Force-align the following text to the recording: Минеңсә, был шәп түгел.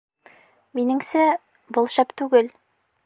Минеңсә, 0.79 1.25
был 1.77 1.91
шәп 1.97 2.17
түгел. 2.23 2.51